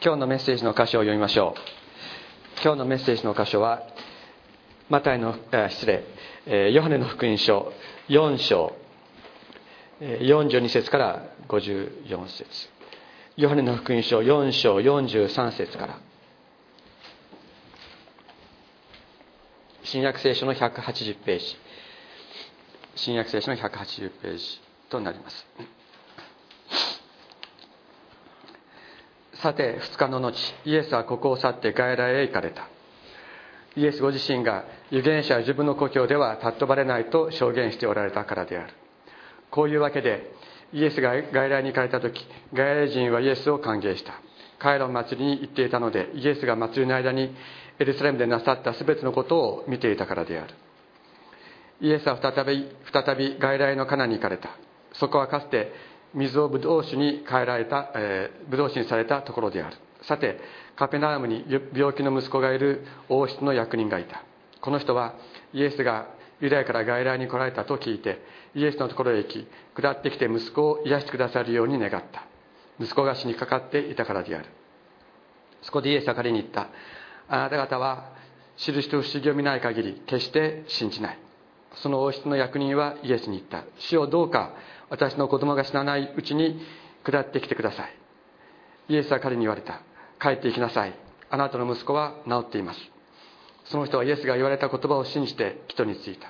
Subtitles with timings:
[0.00, 1.60] 今日のメッセージの箇所を読みましょう。
[2.62, 3.82] 今日のメッセージの箇所は
[4.88, 5.34] マタイの
[5.70, 7.72] 失礼ヨハネの福音書
[8.08, 8.76] 4章
[10.00, 12.70] 42節から54節。
[13.36, 15.98] ヨハネの福音書4章43節から。
[19.82, 21.56] 新約聖書の180ページ。
[22.94, 24.60] 新約聖書の180ページ
[24.90, 25.44] となります。
[29.42, 32.68] さて2日の後イエスはここを去って外来へ行かれた。
[33.76, 38.72] イエスご自身が預言者は自分の故郷では尊ばれないと証言しておられたからである。
[39.50, 40.32] こういうわけで
[40.72, 44.14] イエスが外来に行かれた時外来人はイエスを歓迎した。
[44.58, 47.32] 彼らの祭りに行っていたのでイエスが祭りの間に
[47.78, 50.54] エルサレムでなさった全てのことを見ていたからである。
[51.80, 54.48] イエスは再び再び外来のカナに行かれた。
[54.94, 55.72] そこはかつて
[56.14, 59.76] 水をブドウ酒に変えられた、えー、ブドウ酒にされたところである。
[60.02, 60.40] さて
[60.76, 64.22] カペナームに病気の息子がいる王室の役人がいた。
[64.60, 65.14] この人は
[65.52, 66.08] イエスが
[66.40, 68.22] ユダヤから外来に来られたと聞いて
[68.54, 72.24] イエスのところへ行き下ってきて息子を癒してくださるように願った。
[72.80, 74.46] 息子が死にかかっていたからである。
[75.62, 76.68] そこでイエスは彼に言った。
[77.28, 78.12] あなた方は
[78.56, 81.18] 印と不思議を見ない限り決して信じない。
[81.74, 83.64] その王室の役人はイエスに言った。
[83.78, 84.52] 主をどうか
[84.90, 86.60] 私の子供が死なないうちに
[87.04, 87.94] 下ってきてください。
[88.88, 89.80] イエスは彼に言われた。
[90.20, 90.94] 帰っていきなさい。
[91.30, 92.80] あなたの息子は治っています。
[93.66, 96.28] その人はイエスが言われた言葉を信じて人に着いた。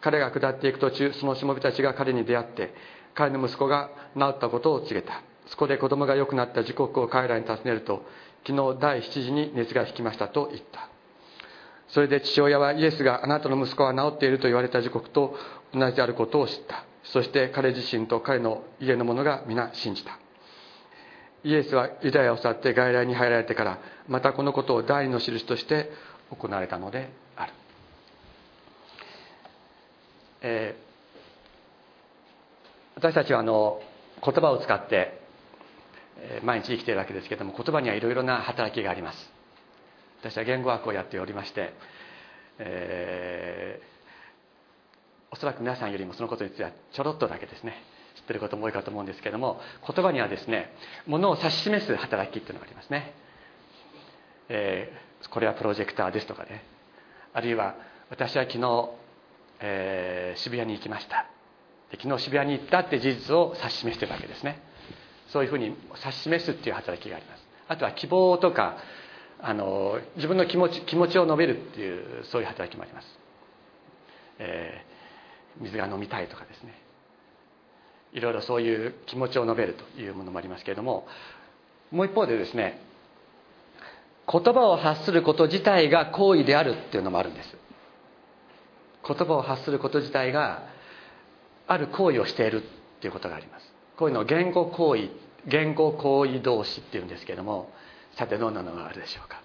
[0.00, 2.74] 彼が下っていく途中そのしもべたちが彼に出会って
[3.14, 5.22] 彼の息子が治ったことを告げた。
[5.48, 8.02] そこで子供が良くなった時刻を彼らに尋ねると
[8.46, 10.88] 昨日第7時に熱が引きましたと言った。
[11.88, 15.34] それで父親はイエスがあなたの息子は治っていると言われた時刻と
[15.72, 16.84] 同じであることを知った。
[17.12, 20.18] そして彼自身と彼の家の者が皆信じた。
[21.44, 25.90] イエスはユダヤを去って外来に入られてからまたこのことを第二の印として
[26.36, 27.52] 行われたのである、
[30.42, 33.80] えー、私たちはあの
[34.24, 35.20] 言葉を使って
[36.42, 39.32] 毎日生きているわけですけれども言葉にはいろいろな働きがあります。
[40.20, 41.74] 私は言語学をやっておりまして、
[42.58, 43.95] えー、
[45.36, 47.74] おそらく皆さんよりもそのことについてはちょろっとだけですね
[48.16, 50.72] 知ってることも多いかと思うんですけれども言葉にはですね
[51.06, 53.12] ものを指し示す働きっていうのがありますね、
[54.48, 56.64] えー、これはプロジェクターですとかね。
[57.34, 57.74] あるいは
[58.08, 58.90] 私は昨日、
[59.60, 61.26] えー、渋谷に行きました。
[61.90, 64.62] で昨日渋谷に行ったって事実を指し示してるわけですね。
[65.28, 67.46] そういうふうに指し示すっていう働きがあります。
[67.68, 68.78] あとは希望とか
[69.40, 73.06] あの自分の気持ち気持ちを述べるっていうそういう働きもあります、
[74.38, 74.95] えー、
[75.60, 76.74] 水が飲みたいとかですね。
[78.12, 81.06] いろいろそういう気持ちを述べるというものもありますけれども
[81.90, 82.80] もう一方でですね
[84.30, 87.56] 言葉を発すること自体が行為であるっていうのもあるんです。
[89.06, 90.62] 言葉を発すること自体が
[91.68, 93.72] ある行為をしているっていうことがあります。
[93.96, 95.10] こういうのを言語行為
[95.46, 97.70] 言語行為同士っていうんですけれども
[98.16, 99.40] さてどんなのがあるでしょうか。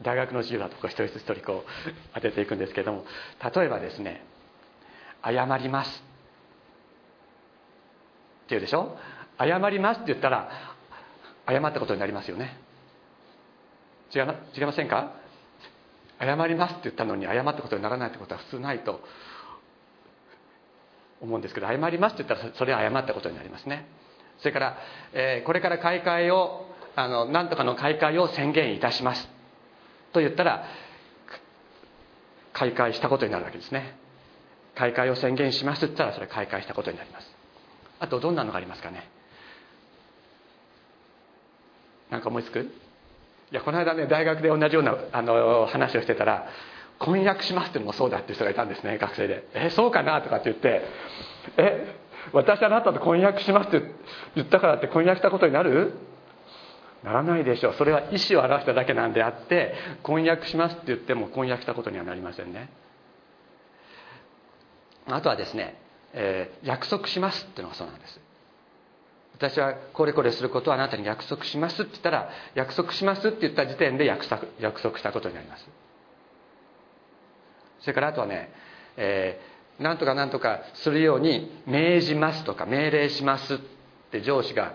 [0.00, 3.04] 大学の授業だとこ一人一人こう当てていくんですけども
[3.54, 4.24] 例えばですね
[5.24, 6.02] 「謝ります」
[8.44, 8.96] っていうでしょ
[9.38, 10.50] 「謝ります」って言ったら
[11.48, 12.58] 謝ったことになりますよね。
[14.14, 14.22] 違い
[14.56, 15.12] 違いませんか？
[16.20, 19.00] 謝りますって言ったのに謝ったことにならないってことは普通ないと
[21.20, 23.86] 思うんですけど謝りますって言ったらそれは謝ったことになりますね。
[24.38, 24.78] それから、
[25.12, 29.28] えー、これから開会をあの何とかの開会を宣言いたします。
[30.12, 30.66] と言ったら
[32.52, 33.96] 開会したことになるわけですね。
[34.74, 37.30] 開会を宣言しますと言ったらそれ開会したことになります。
[38.00, 39.08] あとどんなのがありますかね？
[42.10, 42.60] 何か思いつく？
[42.60, 46.46] いやこの間ね大学で同じようなあの話をしてたら
[46.98, 50.82] 婚約しますっていうのもそうだっていう人がいたんですね学生で「えそうかな?」とかって言って
[51.58, 51.94] 「え
[52.32, 53.82] 私あなたと婚約しますって
[54.36, 55.92] 言ったからって婚約したことになる？
[57.02, 57.74] ならないでしょう。
[57.74, 62.68] それは意思を表しただけなんであって婚約しますって言っても婚約したことにはなりませんね。
[65.06, 65.76] あとはですね、
[66.12, 68.20] えー、約束しますっていうのがそうなんです。
[69.34, 75.68] 私はこれこれすることをあなたに約束しますって言ったら約束しますって言った時点で約束約束したことになります。
[77.80, 78.52] それからあとはね、
[78.96, 83.58] えー、なんとかなんとかするように命じますとか命令しますっ
[84.12, 84.74] て上司が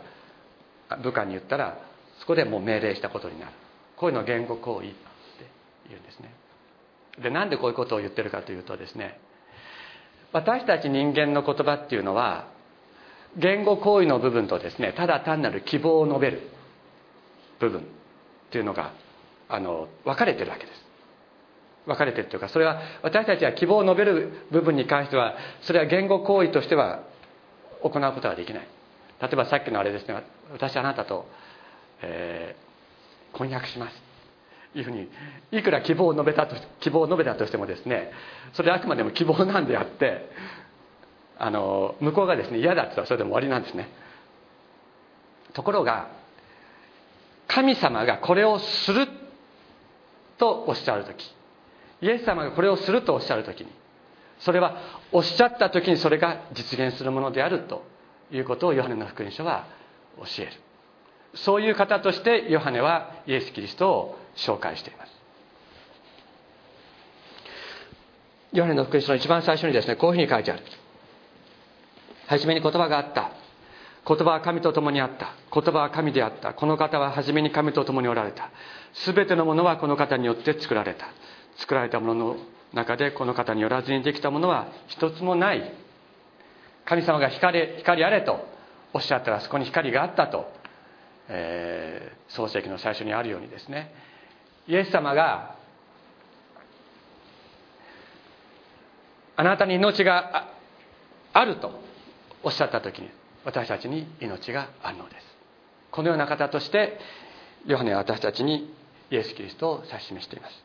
[1.01, 1.79] 部下に言ったら
[2.19, 3.51] そこでもう命令したことになる。
[3.95, 4.95] こういうのを言語行為って
[5.87, 6.33] 言うんですね。
[7.19, 9.19] でなんでこういうことを言ってるかというとですね
[10.33, 12.47] 私たち人間の言葉っていうのは
[13.37, 16.41] 言語行為の部分とですねただ単なる希望を述べる
[17.59, 17.83] 部分っ
[18.51, 18.93] ていうのが
[19.49, 20.87] あの分かれてるわけです。
[21.85, 27.03] 分かれてるというかそれは私たちは希望を述べる部分に関してはそれは言語行為としては
[27.81, 28.67] 行うことはできない。
[29.21, 30.21] 例えばさっきのあれですね
[30.51, 31.25] 私あなたと、
[32.01, 34.06] えー、婚約します。
[34.75, 35.09] いうふうに
[35.51, 38.11] いくら希望を述べたと希望を述べたとしてもですね
[38.53, 40.29] それはあくまでも希望なんであって
[41.37, 43.89] あの向こうがですね嫌だって言ったらそれでも終わりなんですね。
[45.53, 46.09] ところが
[47.47, 49.07] 神様がこれをする
[50.37, 51.33] とおっしゃる時
[52.01, 53.71] イエス様がこれをするとおっしゃる時に
[54.39, 54.77] それは
[55.11, 57.83] おっしゃった時にそれが実現するものであると
[58.31, 59.65] いうことをヨハネの福音書は
[60.17, 60.51] 教える。
[61.33, 65.11] そういう方としてヨハネはイエス・キリストを紹介しています。
[68.53, 70.63] ヨハネの福音書の一番最初にですねこういうふうに書いてある。
[72.27, 73.31] 初めに言葉があった。
[74.07, 75.33] 言葉は神と共にあった。
[75.53, 76.53] 言葉は神であった。
[76.53, 78.51] この方は初めに神と共におられた。
[79.05, 81.07] 全てのものはこの方によって作られた。
[81.57, 82.35] 作られたものの
[82.73, 85.73] 中でこの方によらずにできたものは一つもない。
[86.85, 88.47] 神様が光光あれと
[88.93, 90.51] おっしゃったらそこに光があったと。
[91.29, 93.93] えー、創世記の最初にあるようにですね。
[94.67, 95.55] イエス様が
[99.35, 100.49] あなたに命が
[101.33, 101.71] あると
[102.43, 103.09] おっしゃった時に
[103.45, 105.25] 私たちに命があるのです。
[105.91, 106.99] このような方として
[107.65, 108.73] ヨハネは私たちに
[109.09, 110.63] イエス・キリストを指し示しています。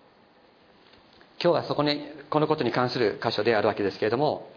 [1.43, 4.49] 今日はそこにこのことに関する箇所であるわけですけれども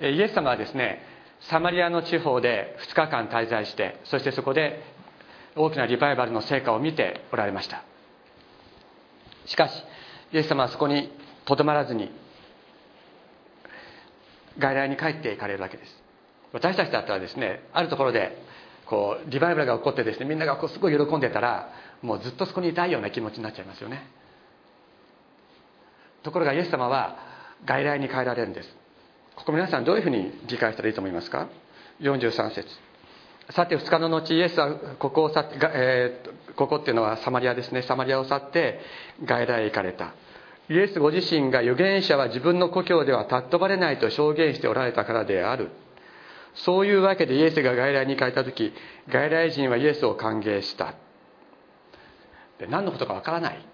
[0.00, 1.02] イエス様はですね
[1.40, 4.82] サマリアの地方で2日間滞在してそしてそこで
[5.56, 7.84] 大きなリバイバルの成果を見ておられました。
[9.46, 9.72] しかし
[10.32, 11.10] イエス様はそこに
[11.44, 12.10] とどまらずに
[14.58, 16.02] 外来に帰っていかれるわけです。
[16.52, 18.38] 私たちだったらですねあるところで
[18.86, 21.70] こうリバイバルが起こってですねみんながこうすごい喜んでたら
[22.02, 24.06] もうずっとそこにいたいような気持ちになっちゃいますよね。
[26.22, 27.16] ところがイエス様は
[27.64, 28.68] 外来に帰られるんです。
[29.36, 31.48] ここ皆さんどういうふうに理解したらいいと思いますか
[32.00, 32.68] ？43節。
[33.50, 37.82] さて2日の後イエスはここを去って、えー、ここっていうのはサマリアですね。
[37.82, 38.80] サマリアを去って
[39.24, 40.14] 外来へ行かれた。
[40.70, 45.70] イエスご自身が預言者は自分の故郷では尊ばれないと証言しておられたからである。
[46.54, 48.72] そういうわけでイエスが外来に行かれた時
[49.08, 50.94] 外来人はイエスを歓迎した。
[52.58, 53.66] で何のことかわからない。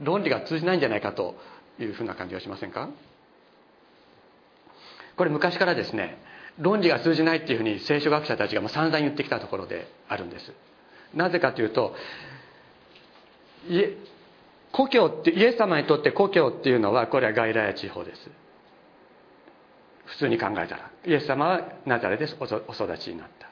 [0.00, 1.34] 論理が通じないんじゃないかと
[1.78, 2.88] いうふうな感じがしませんか？
[5.16, 6.16] これ昔からですね
[6.58, 10.52] 論理が通じないっていうふうに聖書学者たちがもう散々言ってきたところであるんです。
[11.14, 11.94] なぜかというと
[14.72, 18.30] 故郷ってイエス様にとって故郷っていうのはこれは外来地方です。
[20.06, 20.90] 普通に考えたら。
[21.06, 23.48] イエス様はナザレでお育ちになった。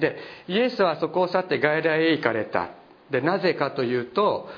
[0.00, 0.16] で
[0.48, 2.70] イエスはそこを去って外来へ行かれた。
[3.10, 4.48] でなぜかというと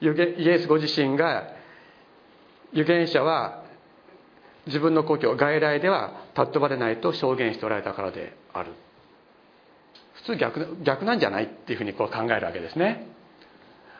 [0.00, 1.48] イエスご自身が
[2.72, 3.64] 預言者は
[4.68, 8.72] 自分の故郷外来では尊ばれないと証言しておられたからである。
[10.14, 13.06] 普通逆逆なんじゃないっていうふうにこう考えるわけですね。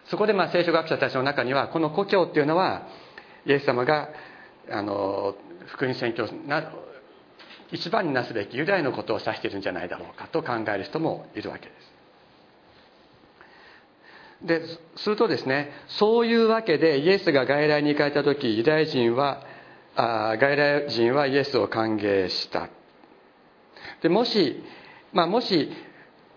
[0.06, 2.86] そこでまあ聖書学者たちの中にはこの故郷っていうのは
[3.46, 4.08] イエス様が
[4.70, 5.34] あの
[5.66, 6.72] 福音宣教な
[7.72, 11.98] 一番になすべきユダヤのことを指しているんじゃないだろうかと考える人もいるわけです。
[14.40, 14.62] で
[14.96, 19.42] するとですねそういうわけでイエスが外来に行かれた時ユダヤ人は
[20.00, 22.68] あ外来人はイエスを歓迎した。
[24.00, 24.62] でもし、
[25.12, 25.70] まあ、もし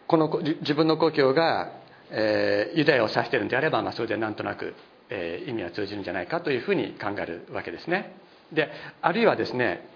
[0.08, 1.72] この自分の故郷が、
[2.10, 4.74] えー、ユダヤを指しているんであれば、まあ、それでなんとなく、
[5.10, 8.15] えー、意味は通じるんじゃないかというふうに考えるわけですね。
[8.51, 8.68] で
[9.00, 9.88] あるいはですね、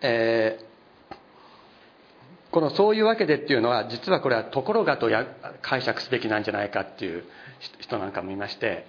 [0.00, 1.14] えー、
[2.52, 5.26] このそういうわけでっていうのは実はこれはところがとや
[5.62, 7.24] 解釈すべきなんじゃないかっていう
[7.80, 8.86] 人なんかもいまして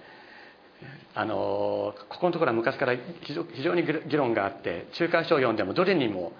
[1.14, 6.32] あのここのところは昔から非常に議論があって中間書を読んでもどれにも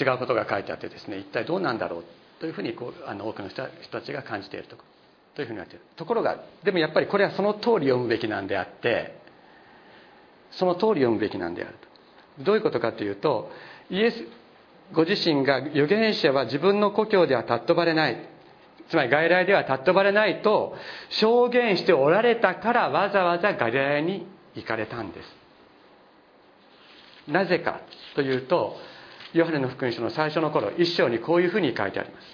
[0.00, 2.04] 違うことが書いてあってですね一体どうなんだろう
[2.40, 4.76] というふうにこうあの多くの人たちが感じていると
[5.34, 5.84] というふうになっている。
[5.96, 9.18] ところがでもやっぱりこれはその通り読むべきなんであって
[10.52, 11.74] その通り読むべきなんである
[12.38, 12.44] と。
[12.44, 13.50] どういうことかというと
[13.90, 14.24] イエス
[14.92, 18.16] ご自身が預言者は自分の故郷では尊ばれない。
[18.90, 20.76] つまり外来では尊ばれないと
[21.10, 25.36] 証言しておられたからわざわざガリラヤに行かれたんです。
[27.28, 27.80] なぜか
[28.16, 28.76] というと
[29.32, 32.26] ヨハネの福音書の最初の頃一章にこういうふうに書いてあります。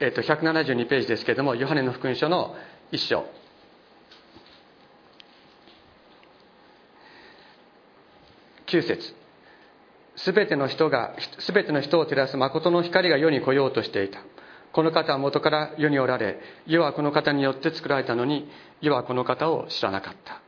[0.00, 2.54] えっ、と172ページですけれどもヨハネの福音書の
[2.92, 3.24] 一章。
[8.66, 9.23] 9節。
[10.16, 14.20] すべての人が、すべての人を照らす誠の光が世に来ようとしていた。
[14.72, 20.40] この方は元から世におられ世はこの方によって作られたのに世はこの方を知らなかった。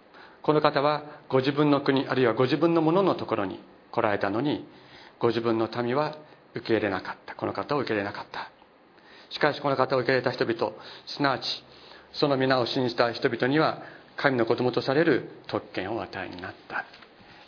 [0.43, 3.61] この方はご自分の国あるいはご自分のもののところに
[3.93, 4.67] 来られたのに
[5.21, 6.19] ご自分の民は
[6.55, 7.37] 受け入れなかった。
[7.37, 8.51] この方を受け入れなかった。
[9.31, 10.73] しかしこの方を受け入れた人々
[11.07, 11.65] すなわち
[12.13, 13.83] その皆を信じた人々には
[14.17, 16.85] 神の子供とされる特権を与えになった。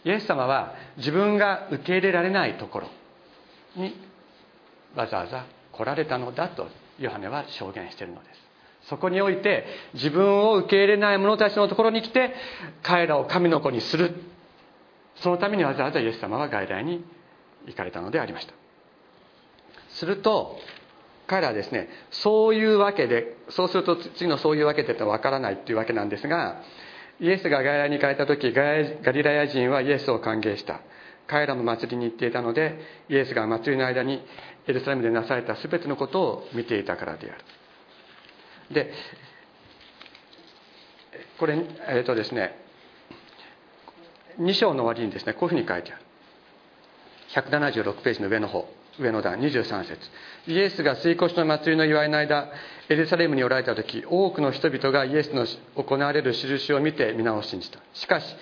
[0.05, 2.89] イエス様は自分が受け入れられないところ
[3.77, 3.95] に
[4.95, 8.39] わざわざ来られたのだとヨハネは証言しているのです。
[8.89, 12.35] そこにおいて自分を受け入れない者たちのところに来て
[12.83, 14.15] 彼らを神の子にする。
[15.17, 17.05] そのためにわざわざイエス様は外来に
[17.67, 18.55] 行かれたのでありました。
[19.91, 20.59] すると
[21.27, 26.63] 彼らはですねそういうわけでそうすると次のそういうわけでとわからないっていうわけなんですが
[27.21, 30.81] イエスが外来に行かれた時ガリラヤ人はイエスを歓迎した。
[31.27, 32.79] 彼らも祭りに行っていたので
[33.11, 34.23] イエスが祭りの間に
[34.67, 37.45] エルサレムでなされた全てのことを見ていたからである。
[38.75, 38.93] で
[41.39, 42.57] これえっ、ー、とですね
[44.41, 46.03] 2章の終わりにですねこういうふうに書いてある。
[47.31, 48.67] 176ページの上の方。
[48.99, 49.99] 上の段23節。
[50.47, 52.49] イエスが水越しの祭りの祝いの間
[52.89, 57.79] エルサレムにおられた時多くの人々がイエスの行われる印を見て皆を信じた。
[57.95, 58.37] しかし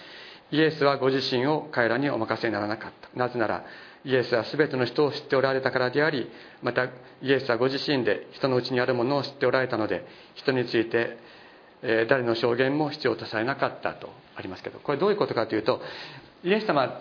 [0.52, 3.18] イエスはご自身を彼らにお任せにならなかった。
[3.18, 3.64] なぜなら
[4.04, 6.30] イエスは全ての人を知っておられたからであり
[6.62, 11.18] またイエスはご自身で人のうちにあるものを知っておられたので人について
[11.82, 14.78] 誰の証言も必要とされなかったとありますけど。
[14.78, 15.80] これどういうことかというと
[16.44, 17.00] イエス様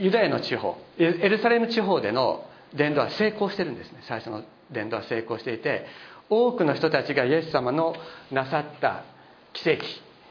[0.00, 4.00] ユダヤの地方エルサレム地方での伝道は成功してるんですね。
[4.02, 5.86] 最初の伝道は成功していて
[6.30, 7.94] 多くの人たちがイエス様の
[8.30, 9.04] なさった
[9.52, 9.84] 奇跡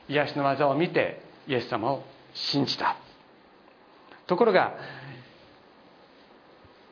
[0.08, 2.98] 癒しの技を見てイエス様を信じた。
[4.26, 4.74] ところが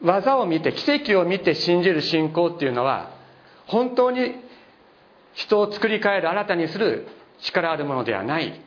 [0.02, 3.12] 技を見て奇跡を見て信じる信仰っていうのは
[3.66, 4.36] 本当に
[5.34, 7.08] 人を作り変える新たにする
[7.42, 8.62] 力あるものではない。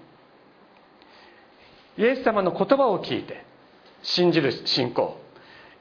[1.98, 3.44] イエス様の言葉を聞いて
[4.02, 5.20] 信じる信仰。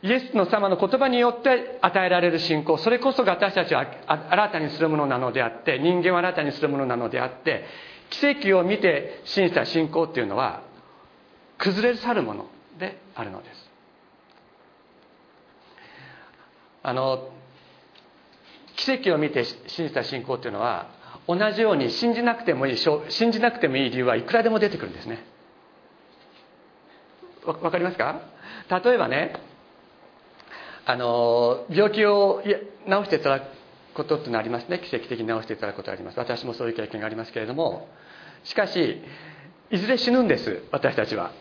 [0.02, 2.78] イエスの様の言葉によって与えられる信仰。
[2.78, 7.66] それこそが私たちを新たにするものなのであって人間を新たにするものなのであって
[8.10, 10.64] 奇跡を見て信じた信仰っていうのは
[11.58, 12.46] 崩れ去るもの
[12.80, 13.70] であるのです。
[16.82, 17.30] あの
[18.78, 20.88] 奇跡を見て信じた信仰っていうのは
[21.28, 25.26] 同じように信じなくてもいい信じなくてもいい理由はいくらでも出てくるんですね。
[27.52, 28.22] わかりますか？
[28.84, 29.34] 例えばね
[30.86, 32.52] あの病気を治
[33.06, 33.44] していただく
[33.94, 34.80] ことってのありますね。
[34.80, 36.18] 奇跡的に治していただくことあります。
[36.18, 37.88] 私もそういう経験がありますけれども。
[38.44, 39.02] しかし
[39.70, 41.32] いずれ死ぬんです私たちは。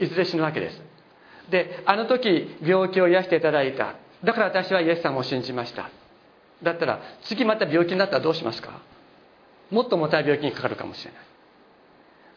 [0.00, 0.82] いずれ死ぬわけです。
[1.50, 3.94] であの時病気を癒していただいた。
[4.24, 5.90] だから私はイエス様を信じました。
[6.62, 8.80] だったら次また病気になったらどうしますか？
[9.70, 11.20] もっと重たい病気にかかるかもしれない。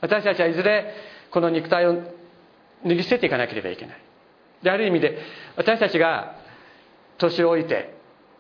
[0.01, 0.94] 私たちはいずれ
[1.32, 2.04] この肉体を
[2.84, 3.98] 脱ぎ捨てていかなければいけない。
[4.63, 5.20] である意味で
[5.55, 6.36] 私たちが
[7.17, 7.94] 年老いて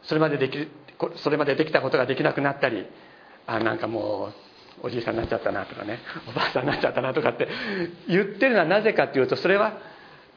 [0.03, 0.69] それまでできる
[1.17, 2.85] それまでできたことができなくなったり
[3.47, 4.31] あなんかも
[4.83, 7.47] うおじいさんになっちゃったなとかね おばあさんになっちゃったなとかって
[8.07, 9.73] 言ってるのはなぜかっていうとそれは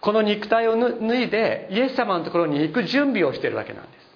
[0.01, 4.09] この肉体を脱いでイエス様のところに行く準備をしているわけなんです。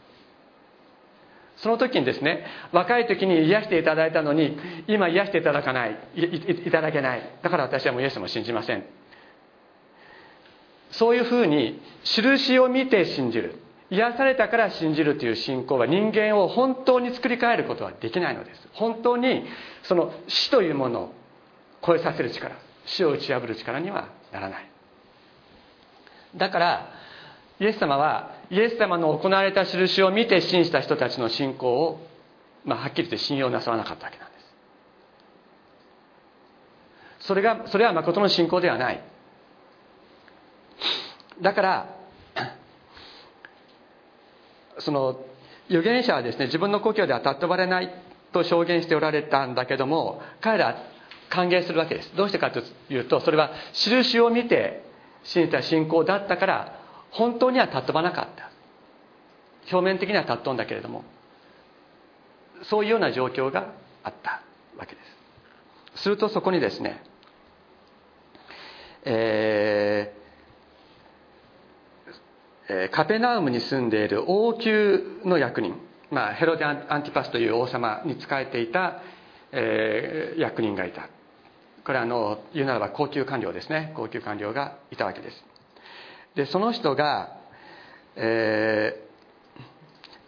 [1.57, 4.59] その時にですね若い時に癒していただいたのに
[4.89, 7.23] 今癒していただかないいただけない。
[7.43, 8.85] だから私はもうイエス様を信じません。
[10.93, 13.59] そういうふうに印を見て信じる。
[13.91, 18.69] 癒されたから信じるという信仰は人間を本当に作り変えることはできないのです。
[18.73, 19.45] 本当に
[19.83, 21.15] その死というものを
[21.87, 22.57] 超えさせる力
[22.87, 24.71] 死を打ち破る力にはならない。
[26.37, 26.89] だから
[27.61, 32.01] イエス様はイエス様の行われた印を見て信じた人たちの信仰を、
[32.65, 34.39] まあ、はっきり言って信用なさらなかったわけなんで
[37.21, 37.27] す。
[37.27, 39.12] それがそれは誠の信仰ではない。
[41.43, 41.97] だから
[44.79, 45.21] その
[45.69, 47.91] 預言者はですね自分の故郷では尊ばれない
[48.33, 50.77] と証言しておられたんだけども彼ら
[51.29, 52.15] 歓迎するわけです。
[52.15, 54.85] どうしてかというとそれは印を見て
[55.25, 56.81] 信じた信仰だったから
[57.11, 58.51] 本当には尊ばなかった。
[59.71, 61.05] 表面的には尊んだけれども
[62.65, 63.73] そういうような状況が
[64.03, 64.43] あった
[64.77, 65.01] わけで
[65.97, 66.03] す。
[66.03, 67.03] するとそこにですね
[69.05, 70.22] えー、
[72.93, 75.75] カペナウムに住んでいる王宮の役人、
[76.11, 79.01] まあ、ヘロデ・アンティパスという王様に仕えていた、
[79.53, 81.09] え、役人がいた。
[81.85, 83.93] これはあの言うならば高級官僚ですね。
[83.97, 85.45] 高級官僚がいたわけです。
[86.35, 87.37] でその人が、
[88.17, 89.13] えー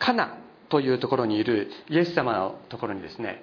[0.04, 0.36] カナ
[0.68, 3.42] というところにいるイエス様のところにですね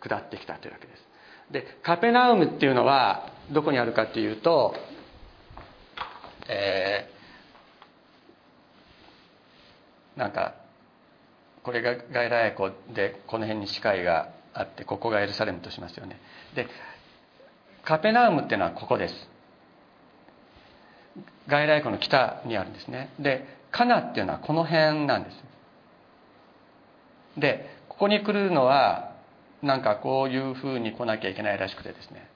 [0.00, 1.06] 下ってきたというわけです。
[1.52, 4.74] でカペナウムっていうのはどこにあるかっていうと、
[6.48, 6.85] えー、
[10.16, 10.54] なんか
[11.62, 16.18] これが外来湖でこの辺に視界があってここがエルサレムとしますよね。
[16.54, 16.68] で
[17.84, 19.14] カペナウムっていうのはここです。
[21.48, 23.10] 外来湖の北にあるんですね。
[23.18, 25.36] でカナっていうのはこの辺なんです。
[27.36, 29.14] でここに来るのは
[29.62, 32.28] なんかこういうふうに来なきゃいけないらしくてですね。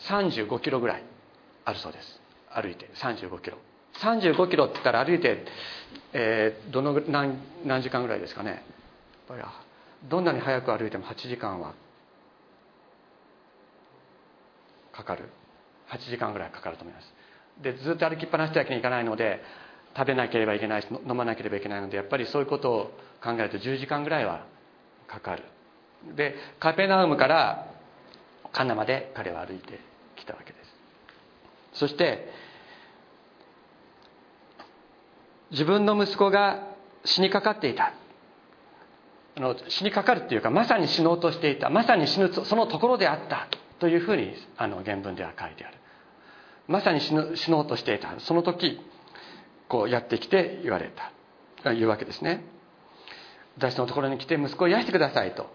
[0.00, 1.02] 35キロぐらい
[1.64, 2.20] あるそうです。
[2.52, 3.58] 歩いて35キロ。
[4.02, 5.44] 35キロって言ったら歩いて、
[6.12, 8.64] えー、どの何何時間ぐらいですかね。
[10.08, 11.74] どんなに早く歩いても8時間は
[14.92, 15.30] かかる。
[15.90, 17.14] 8時間ぐらいかかると思います。
[17.62, 19.40] でずっと歩きっぱなしってわけにいかないので
[19.96, 22.84] 食べなければいけないし飲まなければいけないのでやっぱりそういうことを
[23.22, 24.46] 考えると10時間ぐらいは
[25.06, 25.44] かかる。
[26.16, 27.66] でカペナウムから
[28.52, 29.78] カナまで彼は歩いて
[30.16, 30.58] きたわけで
[31.72, 31.78] す。
[31.78, 32.28] そして
[35.50, 36.68] 自分の息子が
[37.04, 37.92] 死にかかっていた。
[39.36, 41.70] あの死にかかるっていうかまさに死のうとしていた。
[41.70, 43.48] まさに死ぬそのところであった。
[43.80, 45.76] というふうにあの原文では書いてある。
[46.68, 48.18] まさに死ぬ死のうとしていた。
[48.20, 48.80] その時
[49.68, 50.90] こうやってきて言われ
[51.62, 51.72] た。
[51.72, 52.44] 言うわけですね。
[53.56, 55.48] 私のところに来て息子を癒してくださいと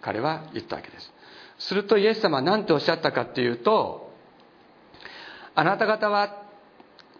[0.00, 1.12] 彼は言ったわけです。
[1.58, 4.12] するとイエス様は何ておっしゃったかっていうと
[5.54, 6.43] あなた方は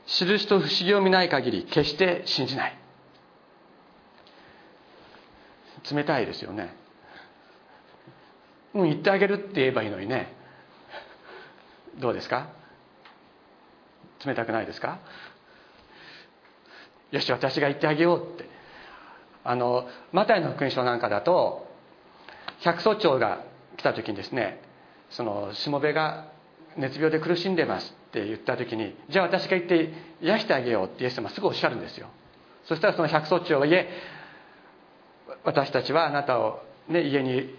[0.07, 2.79] 印と不思議を見ない限り決して信じない。
[5.91, 6.75] 冷たいですよね。
[8.75, 10.33] うん言ってあげるって言えばいいのにね。
[11.99, 12.49] どうですか？
[14.25, 14.99] 冷たくないですか？
[17.11, 18.49] よし私が言ってあげようって。
[19.45, 21.71] あのマタイの福音書なんかだと
[22.61, 23.45] 百祖長が
[23.77, 24.61] 来た時にですね
[25.11, 26.29] そのしもべが
[26.77, 27.95] 熱病で苦しんでます。
[28.14, 32.07] って言った時にじゃあ私が言って癒してあげようってイエス様すぐおっしゃるんですよ。
[32.66, 33.88] そしたらその百祖長はいえ
[35.42, 37.53] 私たちはあなたを、ね、家に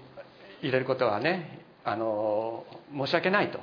[0.61, 2.65] 入れることはねあの
[2.95, 3.59] 申し訳ないと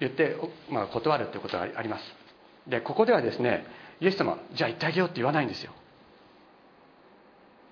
[0.00, 0.36] 言って、
[0.70, 2.04] まあ、断るということがあります。
[2.68, 3.64] でここではですね
[4.00, 5.72] イエス様じゃあ言ってあげようって言わないんですよ。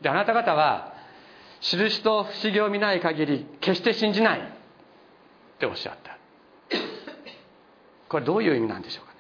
[0.01, 0.95] であなた方は
[1.61, 4.43] 印と不思議を見ない限り決して信じないっ
[5.59, 6.22] ておっしゃった。
[8.13, 9.19] これどういう意味なんでしょうかね。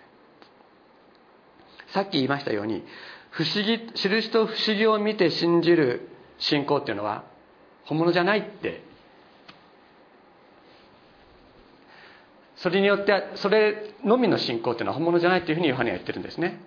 [1.88, 2.84] さっき言いましたように
[3.30, 7.24] 不思議印と不思議を見て信じる信仰っていうのは
[7.84, 8.84] 本物じゃないって。
[12.56, 16.60] それによってそれのみの信仰っていうのは本物じゃないっていうふうにヨハネは言ってるんですね。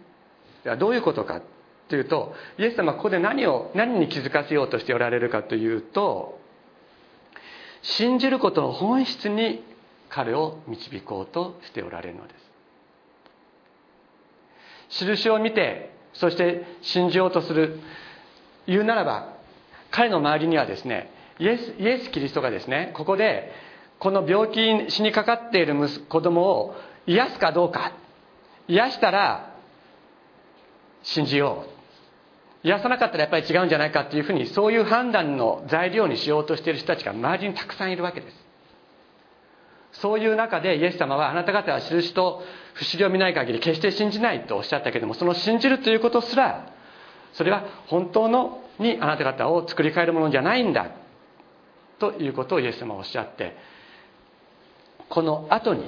[0.63, 1.41] ではどういうことか
[1.89, 6.39] というとイエス様はここで何を何に気づかせようとしておられるかというと
[7.83, 9.63] 信じることの本質に
[10.15, 12.33] 彼を導こうとしておられるので
[14.89, 15.03] す。
[15.03, 17.81] 印を見てそして信じようとする
[18.65, 19.33] 言うならば
[19.91, 23.51] 彼の周りにはですねイエスイエス・キリストがですねここで
[23.99, 25.75] この病気に死にかかっている
[26.07, 26.75] 子供を
[27.07, 27.91] 癒すかどうか
[28.69, 29.53] 癒したら
[31.03, 31.65] 信じよ
[32.63, 32.67] う。
[32.67, 38.44] 癒さなかったらやっぱり違うんじゃないかっていうふうにそういう判断の材料にしようとしている人たちが周りにたくさんいるわけです。
[40.01, 46.73] そういう中でイエス様はあなた方は印と不思議を見ない限り決して信じないとおっしゃったけどもその信じるということすら
[47.33, 50.91] それは本当のにあなた方を作り変えるものじゃないんだ
[51.99, 53.55] ということをイエス様はおっしゃって
[55.09, 55.85] この後に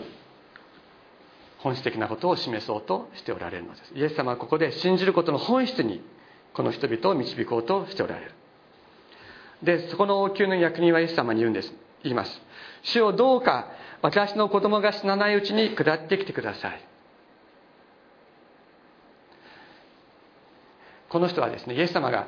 [1.59, 3.93] 本質的なことを示そうとしておられるのです。
[3.95, 6.01] イエス様はここで信じることの本質に
[6.53, 8.31] この人々を導こうとしておられる。
[9.63, 11.73] でそこの王宮の役人はイエス様に言うんです。
[12.03, 12.41] 言います。
[12.83, 13.67] 主をどうか
[14.01, 16.81] 私の子供が死なないうちに下ってきてください。
[21.09, 22.27] この人はですねイエス様が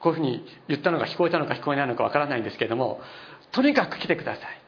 [0.00, 3.00] こういうふうに言ったのが聞こえたのか聞こえないのかわからないんですけれども
[3.52, 4.60] とにかく来てください。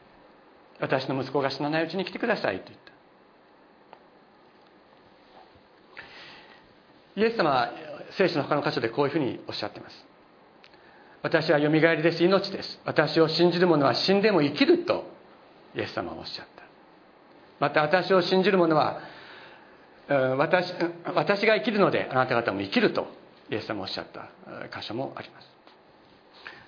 [0.79, 2.91] 私の息子が死なないうちに来てくださいと言った。
[7.21, 7.71] イエス様は
[8.11, 10.05] 聖書の他の箇所でこういうふうにおっしゃってます。
[11.21, 12.23] 私はよみがえりです。
[12.23, 12.81] 命です。
[12.83, 15.20] 私を信じる者は死んでも生きると。
[15.75, 16.63] イエス様はおっしゃった。
[17.59, 18.99] また私を信じる者は
[20.37, 20.73] 私
[21.05, 23.07] 私が生きるのであなた方も生きると
[23.49, 24.29] イエス様おっしゃった
[24.77, 25.47] 箇所もあります。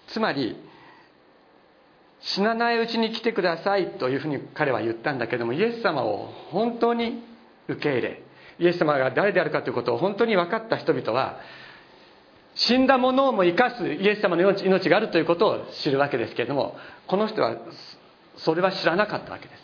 [0.07, 0.55] つまり
[2.19, 7.21] 死なないうちに来てくださいというふうに彼は言ったんだけどもイエス様を本当に
[7.67, 8.23] 受け入れ
[8.59, 11.39] イエス様が誰であるかということを本当に分かった人々は
[12.55, 17.57] 死んだ者をも生かすイエス様の命があるということを知るわけですけれどもこの人は
[18.37, 19.63] それは知らなかったわけです。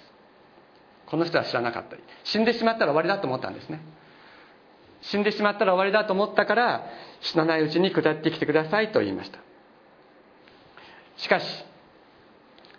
[1.08, 1.96] この人は知らなかった。
[1.96, 3.82] り死んでしまったら終わりだと思ったんですね。
[5.02, 6.86] 死んでしまったら終わりだと思ったから
[7.22, 9.40] 死なないうちに下ってきてくださいと言いました。
[11.18, 11.46] しかし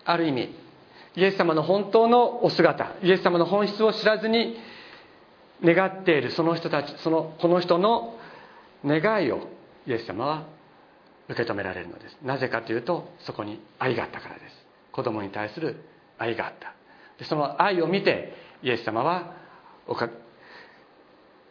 [0.05, 0.55] ある意味
[1.16, 4.57] イエス様の本当のお姿イエス様の本質を知らずに
[5.62, 8.16] 願っているその人たちそのこの人の
[8.85, 9.48] 願いを
[9.87, 10.46] イエス様は
[11.29, 12.18] 受け止められるのです。
[12.22, 14.69] なぜかというとそこに愛があったからです。
[15.00, 15.76] 子供に対する
[16.18, 16.74] 愛があった。
[17.18, 19.34] でその愛を見てイエス様は
[19.86, 20.10] おか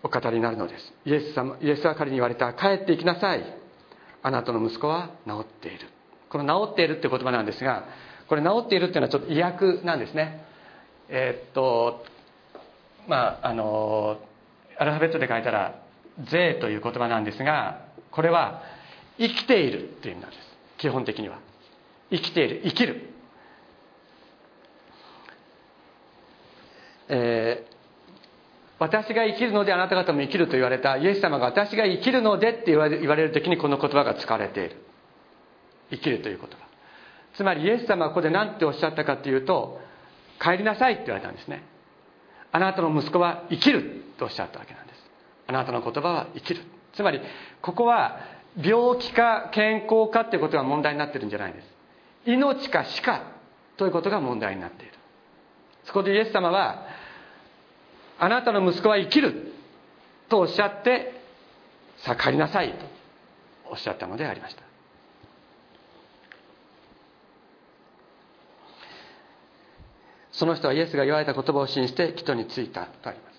[0.03, 0.93] お語りになるのです。
[1.03, 3.43] イエス様イエスは彼に言われた帰っていきなさい。
[4.21, 5.87] あなたの息子は治っている。
[6.29, 7.85] この治っているって言葉なんですが
[8.27, 10.45] これ治っているっていうのはちょっと意訳なんですね。
[11.09, 12.05] えー、っと
[13.07, 14.19] まああの
[14.77, 15.81] アルファベットで書いたら
[16.29, 18.61] 「税」という言葉なんですがこれは
[19.17, 20.41] 生きているっていう意味なんです。
[20.77, 21.39] 基本的には。
[22.11, 23.08] 生きている生きる。
[27.09, 27.73] えー、
[28.79, 34.77] 私が生きるのであなた方も生きると言われたイエス様が私が生きるのでって言われる時にこの言葉が使われている。
[35.91, 36.55] 生きるという言葉。
[37.35, 39.79] つまりイエス様はここで何ておっしゃったかというと
[40.41, 41.63] 帰りなさいって言われたんですね。
[42.51, 44.99] あなたの息子は生きるとおっしゃったわけなんです。
[45.47, 46.61] あなたの言葉は生きる。
[46.93, 47.21] つまり
[47.61, 48.19] ここは
[48.61, 51.67] 病気か健康かっていうことが問題になってるんじゃないです。
[52.25, 53.23] 命か死か
[53.77, 54.93] ということが問題になっている。
[55.85, 56.85] そこでイエス様は
[58.19, 59.53] あなたの息子は生きる。
[60.27, 61.13] とおっしゃって
[62.03, 62.73] さあ帰りなさい。
[62.73, 62.85] と
[63.71, 64.61] おっしゃったのでありました。
[70.31, 73.35] その人はイエスが言われた言葉を信じて人についたとあります。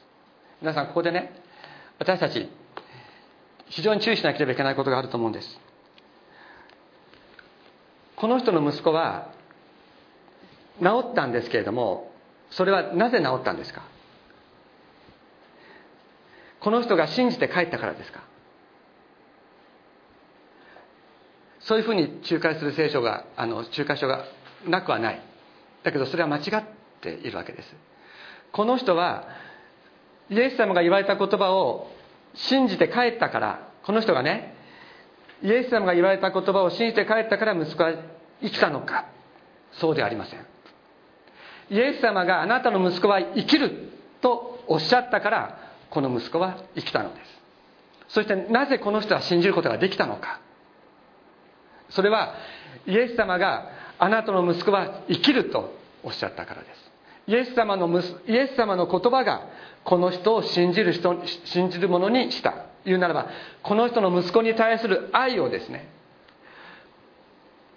[0.60, 1.32] 皆さんここでね
[1.98, 2.48] 私たち
[3.66, 5.60] 非常に注意しなければいけないことがあると思うんです。
[8.16, 9.32] この人の息子は
[10.82, 12.12] 治ったんですけれども
[12.50, 13.82] それはなぜ治ったんですか？
[16.60, 18.20] この人が信じて帰ったからですか？
[21.60, 24.24] そういうふうに仲介する聖書があの仲介書が
[24.66, 25.22] なくはない。
[25.82, 26.64] だけどそれは間違っ
[27.00, 27.74] ているわけです。
[28.52, 29.28] この人は
[30.28, 31.90] イエス様が言われた言葉を
[32.34, 34.54] 信じて帰ったからこの人がね
[35.42, 37.94] イエス様が言われた言葉を信じて帰ったから息子は
[38.42, 39.06] 生きたのか？
[39.72, 40.46] そうではありません。
[41.70, 45.59] イエス様があなたの息子は生きるとおっしゃったから
[45.90, 47.40] この息子は生きたのです。
[48.14, 50.40] そしてなぜこの人は信じることができたのか。
[51.90, 52.34] それは
[52.86, 56.90] イエス様があなたの息子は生きるとおっしゃったからです。
[57.26, 59.48] イエス様のイエス様の言葉が
[59.84, 62.66] この人を信じる人信じる者にした。
[62.84, 63.28] 言うならば
[63.62, 65.88] この人の息子に対する愛をですね。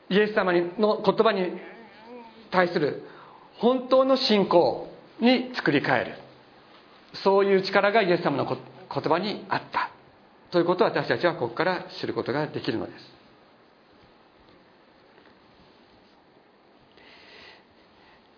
[0.10, 1.60] イエス様の言葉に
[2.52, 3.04] 対する
[3.58, 4.88] 本当の信仰
[5.19, 6.23] に作り変える。
[7.13, 8.58] そういう力がイエス様の言
[9.04, 9.91] 葉にあった。
[10.52, 13.23] ということを私たちはここから知ることができるのです。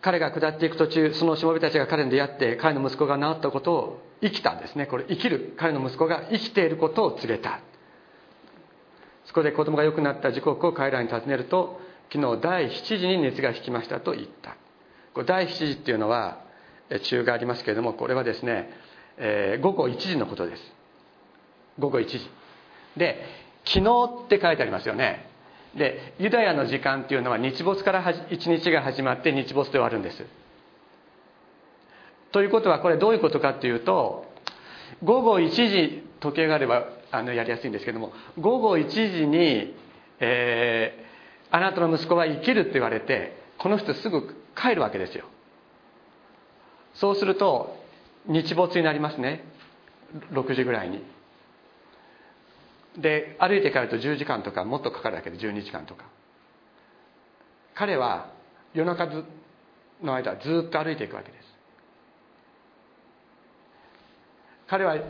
[0.02, 4.86] 彼が下っていく途中そのしもべたちが彼に出会って彼の息子が治ったことを生きたんですね。
[4.86, 7.60] これ生きる彼の息子が生きていることを告げた。
[9.26, 11.82] そこで子供が良くなった時刻を彼らに尋ねると
[12.14, 14.56] 昨日第7時に熱が引きましたと言った。
[15.16, 16.45] これ第7時っていうのは
[17.04, 18.70] 中がありますけれどもこれはですね、
[19.18, 20.62] えー、午後1時のことです。
[21.80, 22.30] 午後1時。
[22.98, 23.24] で
[23.66, 25.30] 昨日って書いてありますよね。
[25.76, 30.26] でユダヤの時間っていうのは日没から一日が始まって日没で終わるんです。
[32.32, 34.26] ということはこれどういうことかっていうと
[35.04, 39.74] 午後1時時計があればあのやりやすいんですけども午後1時に、
[40.20, 45.26] えー、あなたの息子は生きるって言われてこの人すぐ帰るわけですよ。
[46.96, 47.78] そうすると
[48.28, 49.44] 日没になりますね。
[50.32, 51.04] 6時ぐらいに。
[52.98, 56.06] で歩いて帰ると10時間とかもっとかかるわけで12時間とか。
[57.74, 58.32] 彼は
[58.74, 59.08] 夜中
[60.02, 61.46] の間ずっと歩いていくわけです。
[64.68, 65.02] 彼はイ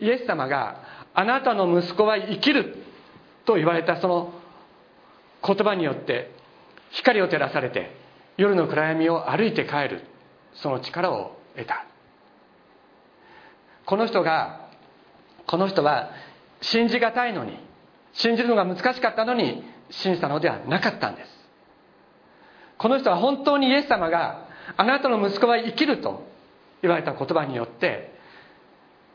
[0.00, 0.82] エス様が
[1.14, 2.76] あなたの息子は生きる
[3.44, 4.32] と言われたその
[5.46, 6.30] 言葉によって
[6.90, 7.96] 光を照らされて
[8.36, 10.09] 夜の暗闇を歩いて帰る。
[10.54, 11.86] その力を得た。
[13.86, 14.68] この人が
[15.46, 16.10] この人は
[16.60, 17.58] 信じがたいのに
[18.12, 21.30] 信じるのが難しかったのに信じたのではなかったんです。
[22.78, 26.26] この人は本当にイエス様があなたの息子は生きると
[26.82, 28.14] 言われた言葉によって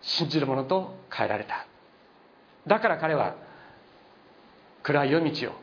[0.01, 1.65] 信じる者と変えられた。
[2.67, 3.35] だから彼は
[4.83, 5.53] 暗い夜道を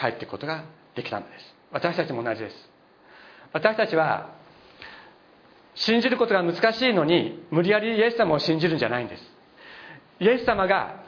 [0.00, 1.54] 帰っていくことができたのです。
[1.70, 2.56] 私たちも同じです。
[3.52, 4.30] 私たちは
[5.78, 9.22] 信じることが難しいのに無理やりイエス様を信じるんじゃないんです。
[10.20, 11.04] イエス様が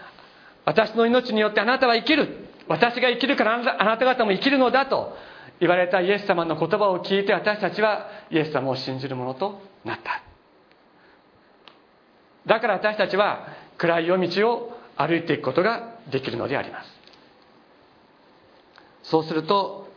[0.65, 2.49] 私の命によってあなたは生きる。
[2.69, 5.17] 私が生きるからあなた方も生きるのだと
[5.59, 10.23] 言われたイエス様の言葉を聞いて私たちはイエス様を信じるものとなった。
[12.47, 16.91] だから私たちは暗い夜道を歩いていくことができるのであります。
[19.03, 19.89] そうすると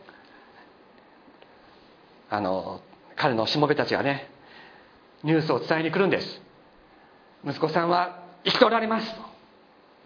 [2.28, 2.80] あの
[3.14, 4.33] 彼のしもべたちがね
[5.24, 6.42] ニュースを伝えに来るんです。
[7.44, 9.14] 息子さんは生きておられます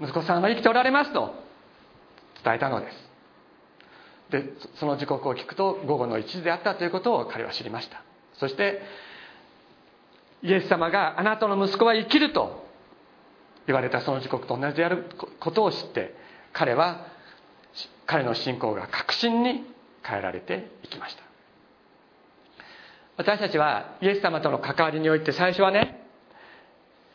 [0.01, 1.35] 息子さんは生きておられますと
[2.45, 3.09] 伝えたのです。
[4.31, 4.45] で
[4.77, 8.03] その時刻を聞くと午後の1時であったということを彼は知りました。
[8.35, 8.81] そして
[10.43, 12.67] イエス様があなたの息子は生きると
[13.67, 15.05] 言われたその時刻と同じである
[15.41, 16.15] ことを知って
[16.53, 17.07] 彼は
[18.07, 19.65] 彼の信仰が確信に
[20.03, 21.28] 変えられていきました。
[23.19, 26.07] 私たちはイエス様との関わりにおいて最初はね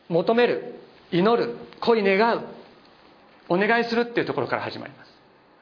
[0.08, 0.74] 求める
[1.10, 2.44] 祈る恋願う
[3.48, 5.10] お願いするっていうところから始まります。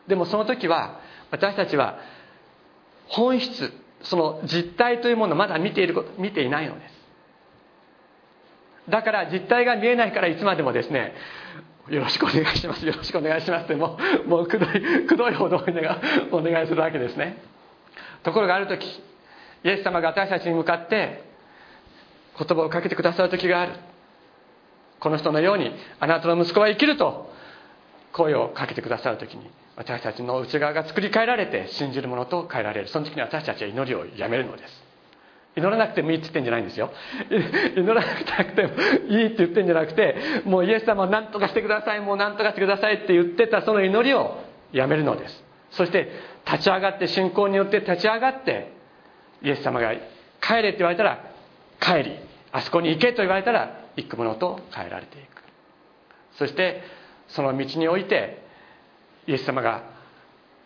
[0.08, 1.00] でもその時は
[1.30, 1.98] 私たちは
[3.06, 6.94] 本質その実態というものをまだ見ていること見ていないのです。
[8.88, 11.14] だから実態が見えないからいつまでもですね
[11.88, 17.36] よろしくお願いしますよろしくお願いしますってもうもうくどいくどいほどお願いするわけですね。
[18.24, 18.84] ところがある時
[19.64, 21.24] イエス様が私たちに向かって
[22.38, 23.72] 言葉をかけてくださる時がある。
[25.00, 27.30] この人のようにあなたの息子は生きると
[28.12, 32.88] 声をかけてくださる時に私たちの内側が作り変えられて信じるものと変えられる。
[32.88, 34.92] その時に私たちは祈りをやめるのです。
[35.54, 36.90] 祈らなくてもいいって言ってんじゃないんですよ。
[37.76, 38.02] 祈らな
[38.44, 38.70] くても
[39.08, 44.38] いいって言ってんじゃなくてもうイエス様を何とかしてくださいもう何とかしてくださいって言ってたその祈りを
[44.72, 45.44] やめるのです。
[45.70, 46.10] そして
[46.46, 48.72] 立ち上がって信仰によって立ち上がって
[49.42, 49.92] イエス様が
[50.40, 51.24] 帰れって言われたら
[51.80, 52.16] 帰り
[52.52, 55.42] あそこに行けと言われたら行くものと変えられていく。
[56.38, 56.82] そして
[57.28, 58.42] その道において
[59.26, 59.82] イエス様が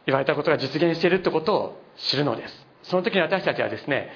[0.05, 2.67] 言われたことが実現しているってことを知るのです。
[2.85, 4.11] その時に私たちはですね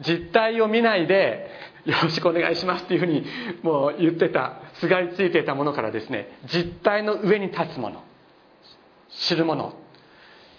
[0.00, 1.50] 実態を見ないで
[1.84, 3.24] よろしくお願いしますっていうふうに
[3.62, 8.02] もう言ってたすがりついていたものからですね実態の上に立つもの
[9.10, 9.74] 知るもの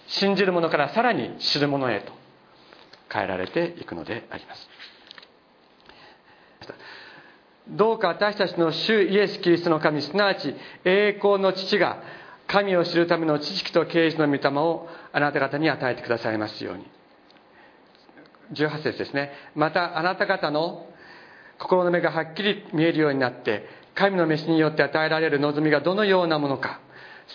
[0.06, 2.12] 信じるものからさらに知るものへと
[3.12, 4.68] 変えられていくのであります。
[7.68, 12.02] どうか私たちの主イエス・キリストの神すなわち栄光の父が
[12.48, 16.86] 神を知るための知識と啓示の御霊をあなた方に与えてくださいますように。
[18.52, 19.32] 18節ですね。
[19.54, 20.86] またあなた方の
[21.58, 26.80] 心の目がはっきり見えるようになって神の飯によって与えられる望みがどのようなものか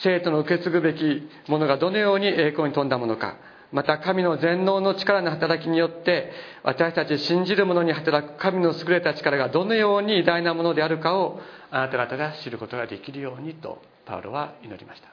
[0.03, 3.37] 生徒の受け継ぐべきものがどのように栄光に富んだものか
[3.71, 6.31] また神の全能の力の働きによって
[6.63, 15.09] 私たち信じる者に働く神の優れた力がどのように偉大なものであるかをあなた方が知ることができるようにとパウロは祈りました。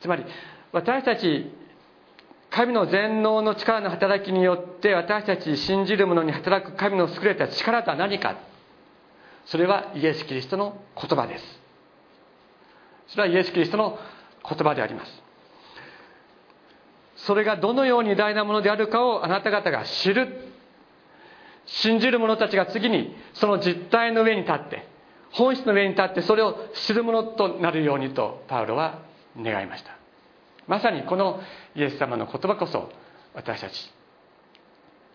[0.00, 0.24] つまり
[0.72, 1.52] 私たち
[2.50, 8.36] 神の全能の力の働きによって私たち信じる者に働く神の優れた力とは何か。
[9.46, 11.60] それはイエス・キリストの言葉です。
[13.08, 13.98] それはイエス・キリストの
[14.48, 15.21] 言葉であります。
[17.26, 20.48] それがどのように偉大なものであるかをあなた方が知る。
[21.64, 24.88] 信じる者たちが次にその実態の上に立って
[25.30, 28.98] 本質の上に立ってそれを知るものとなるようにとパウロは
[29.40, 29.96] 願いました。
[30.66, 31.40] まさにこの
[31.76, 32.90] イエス様の言葉こそ
[33.34, 33.92] 私たち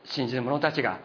[0.05, 0.99] 信じる者たちが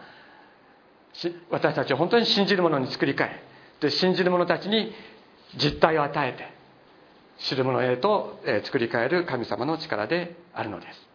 [1.51, 3.43] 私たちを本当に信じる者に作り変え
[3.81, 4.93] で信じる者たちに
[5.57, 6.49] 実態を与えて
[7.39, 11.09] 知る者へと作り変える神様の力であるのです。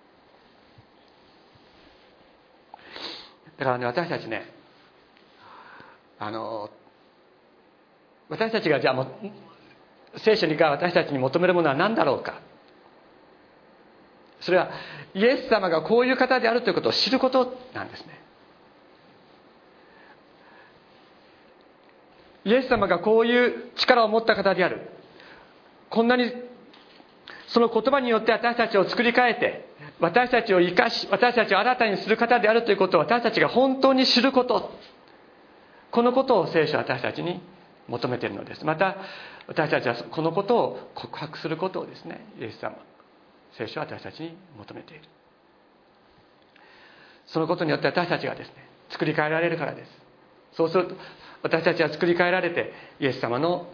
[3.58, 4.46] だからね私たちね
[6.20, 6.70] あの
[8.30, 9.08] 私たちがじゃあも
[10.18, 12.42] 聖書にが私たちに求めるものは何だろうか。
[14.40, 14.70] それは
[15.16, 18.22] イエス様がこういう方であるということを知ることなんですね。
[22.46, 24.90] イエス様がこういう力を持った方である。
[25.90, 26.32] こんなに
[27.48, 29.68] その言葉によって私たちを作り変えて
[30.00, 34.72] 私たちを生かし私たちを新たにする方であるということを私たちが本当に知ること。
[35.90, 37.42] このことを聖書は私たちに
[37.88, 38.66] 求めているのです。
[38.66, 38.98] また
[39.48, 42.76] 私たちはこのことを告白することをですねイエス様
[43.54, 45.04] 聖書は私たちに求めている。
[47.28, 48.54] そのことによって私たちがですね
[48.90, 49.92] 作り変えられるからです。
[50.54, 50.96] そうすると
[51.44, 53.68] 私たちは作り変えられてイエス様の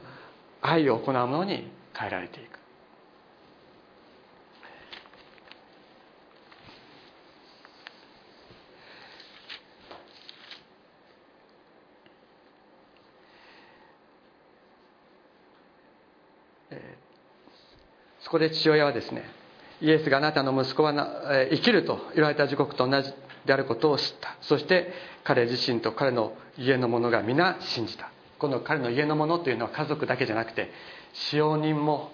[0.62, 2.63] 愛を行うものに変えられていく。
[18.34, 19.24] こで父親はですね
[19.82, 20.94] イエスがあなたの息子は
[21.52, 23.14] 生きると言われた時刻と同じ
[23.46, 24.38] であることを知った。
[24.42, 24.94] そして
[25.24, 28.10] 彼自身と彼の家の者が皆信じた。
[28.40, 30.72] この彼の家の者というのは家族だけじゃなくて
[31.14, 32.12] 使用人も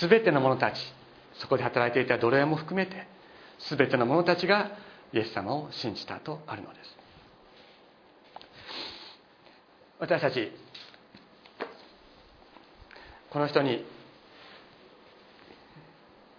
[0.00, 0.80] 全ての者たち
[1.34, 3.06] そこで働いていた奴隷も含めて
[3.70, 4.70] 全ての者たちが
[5.12, 6.96] イエス様を信じたとあるのです。
[9.98, 10.52] 私たち
[13.30, 13.84] この人に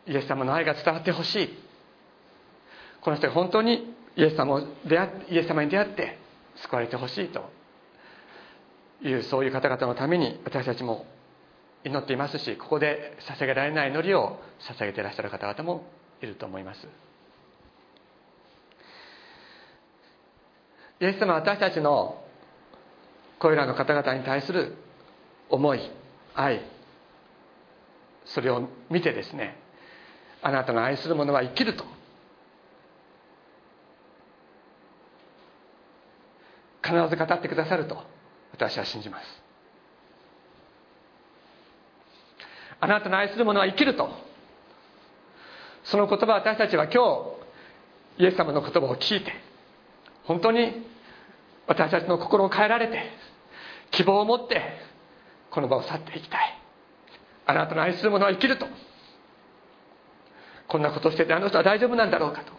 [0.07, 1.49] イエス様の愛が伝わってほしい。
[3.01, 6.17] この人が本当にイエス様を出会イエス様に出会って
[6.57, 7.49] 救われてほしいと
[9.01, 11.05] いうそういう方々のために私たちも
[11.83, 15.85] 祈っていますしここで捧げられない祈りを捧げていらっしゃる方々も
[16.21, 16.87] いると思います。
[20.99, 22.23] イエス様は私たちの
[23.39, 24.75] これらの方々に対する
[25.49, 25.81] 思い
[26.35, 26.61] 愛
[28.25, 29.60] それを見てですね
[30.41, 31.85] あなたの愛する者は生きると。
[36.83, 37.97] 必ず語ってくださると。
[38.51, 39.41] 私は信じます。
[42.79, 44.09] あなたの愛する者は生きると。
[45.83, 47.03] その言葉私たちは今
[48.17, 49.33] 日イエス様の言葉を聞いて
[50.23, 50.85] 本当に
[51.67, 53.03] 私たちの心を変えられて
[53.91, 54.61] 希望を持って
[55.49, 56.57] この場を去っていきたい。
[57.45, 58.67] あなたの愛する者は生きると。
[60.71, 62.53] こんなことしててあの人は大丈夫なんだろうかと。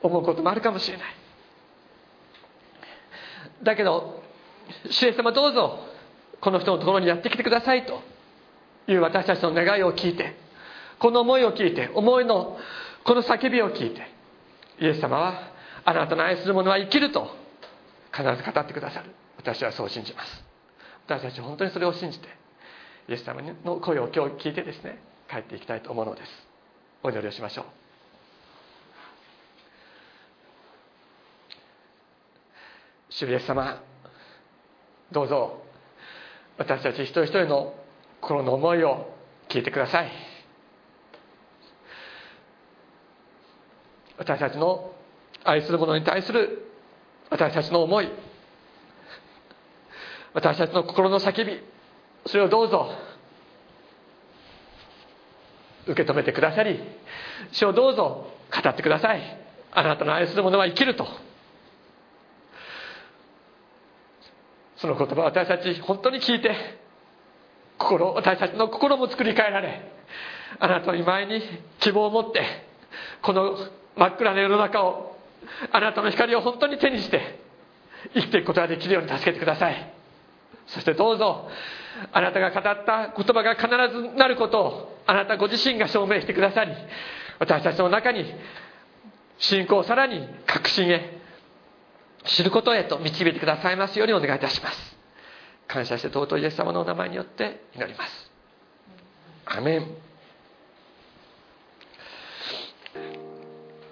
[0.00, 1.06] 思うこともあるかもしれない。
[3.64, 4.22] だけど
[4.90, 5.80] 主イ様どうぞ
[6.40, 8.00] この人のところにやってきてくださいと。
[8.86, 10.36] いう私たちの願いを聞いて
[10.98, 12.58] この思いを聞いて思いの
[13.04, 14.08] この叫びを聞いて
[14.80, 15.52] イエス様は
[15.84, 17.28] あなたの愛する者は生きると
[18.12, 19.10] 必ず語ってくださる。
[19.36, 20.44] 私はそう信じます。
[21.06, 22.28] 私たち本当にそれを信じて
[23.08, 24.98] イエス様の声を今日聞いてですね
[25.32, 26.28] 帰っていきたいと思うのです。
[27.02, 27.64] お祈りをしましょう。
[33.08, 33.82] 主イエス様
[35.10, 35.62] どうぞ
[36.58, 37.74] 私たち一人一人の
[38.20, 39.14] 心の思いを
[39.48, 40.10] 聞いてください。
[44.18, 44.92] 私たちの
[45.44, 46.66] 愛する者に対する
[47.30, 48.08] 私たちの思い
[50.34, 51.60] 私たちの心の叫び
[52.26, 52.90] それをどうぞ
[55.86, 56.80] 受け止めてくださり
[57.52, 58.30] 主をどうぞ
[58.62, 59.22] 語ってください。
[59.72, 61.06] あなたの愛する者は生きると。
[64.76, 66.54] その言葉を私たち本当に聞いて
[67.78, 69.80] 心私たちの心も作り変えられ
[70.58, 71.40] あなたの前に
[71.78, 72.44] 希望を持って
[73.22, 73.56] この
[73.96, 75.16] 真っ暗な世の中を
[75.70, 77.38] あなたの光を本当に手にして
[78.14, 80.01] 生きていくことができるように助けてください。
[80.66, 81.48] そしてどうぞ
[82.12, 86.72] あなたが語った言葉が必ずなることをあなたご自身が証明してくださり
[87.38, 88.24] 私たちの中に
[89.38, 91.20] 信仰をさらに確信へ
[92.24, 94.96] 知ることへと導いてくださいますようにお願いいたします。
[95.66, 98.30] 感謝して尊いイエス様のお名前によって祈ります。
[99.46, 99.86] アメン。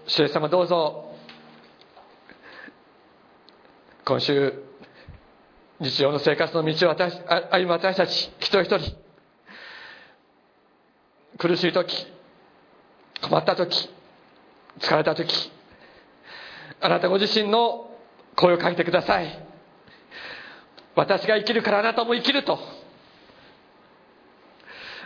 [0.07, 1.15] 主イエス様どうぞ。
[4.05, 4.70] 今週
[5.81, 7.19] 日常の生活の道を私
[7.51, 8.97] 歩む私たち一人一人
[11.39, 12.07] 苦しい時
[13.23, 13.89] 困った時
[14.79, 15.51] 疲れた時
[16.81, 17.91] あなたご自身の
[18.37, 19.47] 声をかけてください。
[20.97, 22.59] 私が生きるからあなたも生きると。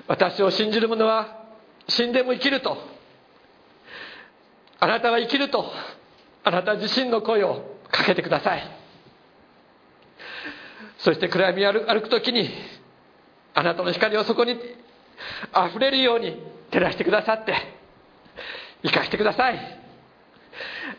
[0.07, 1.45] 私を信じる者は
[1.89, 2.77] 死んでも生きると。
[4.79, 5.65] あなたは生きると
[6.45, 8.84] あなた自身の声をかけてください。
[11.05, 12.49] そして暗闇を歩く時に
[13.53, 17.55] あなたの光をそこに溢れるように照らしてくださって
[18.83, 19.59] 生かしてください。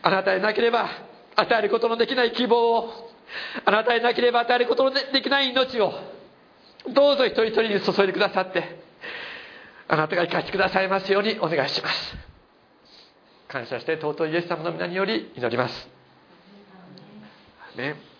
[0.02, 0.88] あなたでなければ
[1.34, 3.10] 与えることのできない希望を
[3.64, 5.92] あなたでなければ与えることのできない命を
[6.88, 8.62] どうぞ一人一人に注いでくださって
[9.88, 12.16] あなたが生かしてくださいますようにお願いします。
[13.48, 15.88] 感謝して尊いイエス様の皆により祈ります。
[17.76, 18.15] ね